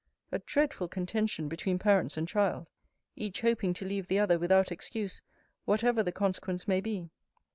A 0.31 0.39
dreadful 0.39 0.87
contention 0.87 1.47
between 1.47 1.77
parents 1.77 2.17
and 2.17 2.27
child! 2.27 2.71
Each 3.15 3.41
hoping 3.41 3.71
to 3.75 3.85
leave 3.85 4.07
the 4.07 4.17
other 4.17 4.39
without 4.39 4.71
excuse, 4.71 5.21
whatever 5.65 6.01
the 6.01 6.11
consequence 6.11 6.67
may 6.67 6.81
be. 6.81 7.11